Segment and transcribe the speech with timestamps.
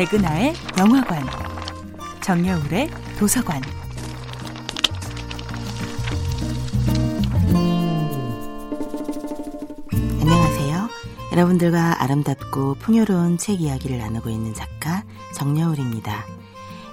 [0.00, 1.22] 백은하의 영화관,
[2.22, 3.60] 정여울의 도서관.
[10.22, 10.88] 안녕하세요.
[11.32, 15.04] 여러분들과 아름답고 풍요로운 책 이야기를 나누고 있는 작가
[15.34, 16.24] 정여울입니다.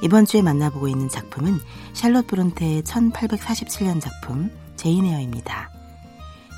[0.04, 1.61] 이번 주에 만나보고 있는 작품은
[1.93, 5.71] 샬롯 브론테의 1847년 작품 제인 에어입니다.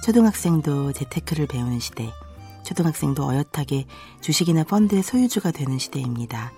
[0.04, 2.12] 초등학생도 재테크를 배우는 시대,
[2.70, 3.88] 초등학생도 어엿하게
[4.22, 6.52] 주식이나 펀드의 소유주가 되는 시대입니다.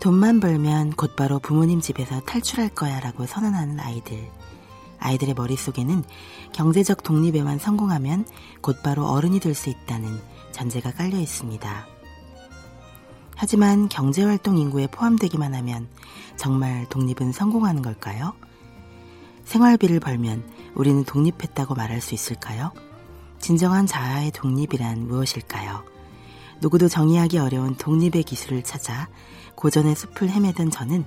[0.00, 4.28] 돈만 벌면 곧바로 부모님 집에서 탈출할 거야 라고 선언하는 아이들.
[4.98, 6.02] 아이들의 머릿속에는
[6.52, 8.24] 경제적 독립에만 성공하면
[8.62, 10.20] 곧바로 어른이 될 수 있다는
[10.50, 11.86] 전제가 깔려 있습니다.
[13.36, 15.86] 하지만 경제활동 인구에 포함되기만 하면
[16.36, 18.32] 정말 독립은 성공하는 걸까요?
[19.44, 20.42] 생활비를 벌면
[20.74, 22.72] 우리는 독립했다고 말할 수 있을까요?
[23.42, 25.84] 진정한 자아의 독립이란 무엇일까요?
[26.60, 29.08] 누구도 정의하기 어려운 독립의 기술을 찾아
[29.56, 31.04] 고전의 숲을 헤매던 저는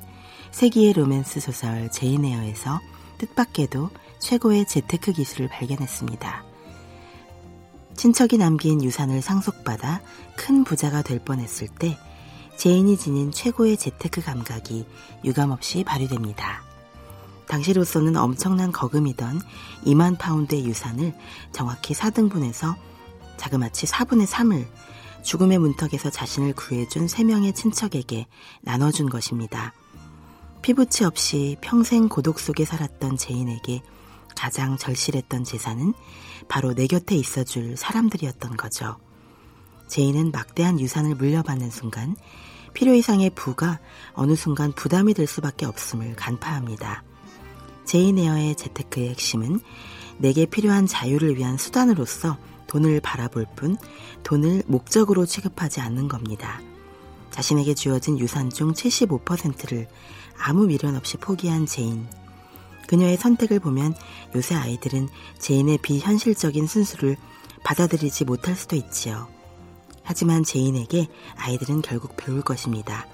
[0.51, 2.81] 세기의 로맨스 소설 제인 에어에서
[3.19, 6.43] 뜻밖에도 최고의 재테크 기술을 발견했습니다.
[7.95, 10.01] 친척이 남긴 유산을 상속받아
[10.35, 11.97] 큰 부자가 될 뻔했을 때
[12.57, 14.85] 제인이 지닌 최고의 재테크 감각이
[15.23, 16.64] 유감없이 발휘됩니다.
[17.47, 19.41] 당시로서는 엄청난 거금이던
[19.85, 21.13] 2만 파운드의 유산을
[21.51, 22.75] 정확히 4등분해서
[23.37, 24.65] 자그마치 4분의 3을
[25.23, 28.27] 죽음의 문턱에서 자신을 구해준 3명의 친척에게
[28.61, 29.73] 나눠준 것입니다.
[30.61, 33.81] 피붙이 없이 평생 고독 속에 살았던 제인에게
[34.35, 35.93] 가장 절실했던 재산은
[36.47, 38.97] 바로 내 곁에 있어줄 사람들이었던 거죠.
[39.87, 42.15] 제인은 막대한 유산을 물려받는 순간
[42.73, 43.79] 필요 이상의 부가
[44.13, 47.03] 어느 순간 부담이 될 수밖에 없음을 간파합니다.
[47.85, 49.59] 제인 에어의 재테크의 핵심은
[50.17, 53.77] 내게 필요한 자유를 위한 수단으로서 돈을 바라볼 뿐
[54.23, 56.61] 돈을 목적으로 취급하지 않는 겁니다.
[57.31, 59.87] 자신에게 주어진 유산 중 75%를
[60.37, 62.07] 아무 미련 없이 포기한 제인.
[62.87, 63.93] 그녀의 선택을 보면
[64.35, 65.09] 요새 아이들은
[65.39, 67.17] 제인의 비현실적인 순수를
[67.63, 69.27] 받아들이지 못할 수도 있지요.
[70.03, 73.07] 하지만 제인에게 아이들은 결국 배울 것입니다.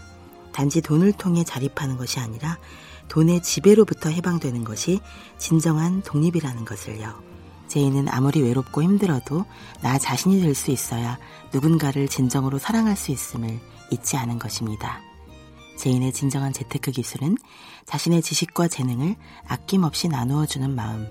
[0.53, 2.57] 단지 돈을 통해 자립하는 것이 아니라
[3.07, 4.99] 돈의 지배로부터 해방되는 것이
[5.37, 7.13] 진정한 독립이라는 것을요.
[7.67, 9.45] 제인은 아무리 외롭고 힘들어도
[9.81, 11.17] 나 자신이 될 수 있어야
[11.53, 13.59] 누군가를 진정으로 사랑할 수 있음을
[13.91, 14.99] 잊지 않은 것입니다.
[15.77, 17.37] 제인의 진정한 재테크 기술은
[17.85, 19.15] 자신의 지식과 재능을
[19.47, 21.07] 아낌없이 나누어주는 마음.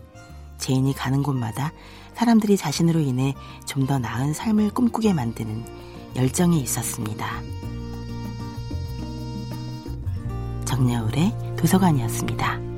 [0.59, 1.73] 제인이 가는 곳마다
[2.15, 3.35] 사람들이 자신으로 인해
[3.67, 5.65] 좀 더 나은 삶을 꿈꾸게 만드는
[6.17, 7.60] 열정이 있었습니다.
[10.71, 12.70] 정여울의 도서관이었습니다.